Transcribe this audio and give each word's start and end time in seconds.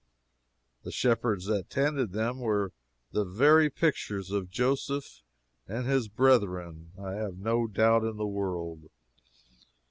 The 0.81 0.91
shepherds 0.91 1.45
that 1.45 1.69
tended 1.69 2.11
them 2.11 2.39
were 2.39 2.73
the 3.11 3.23
very 3.23 3.69
pictures 3.69 4.31
of 4.31 4.49
Joseph 4.49 5.21
and 5.67 5.85
his 5.85 6.07
brethren 6.07 6.91
I 6.99 7.11
have 7.11 7.37
no 7.37 7.67
doubt 7.67 8.03
in 8.05 8.17
the 8.17 8.25
world. 8.25 8.89